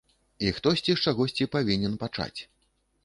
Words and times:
І 0.39 0.51
хтосьці 0.59 0.95
з 0.95 1.03
чагосьці 1.09 1.49
павінен 1.57 1.93
пачаць. 2.05 2.37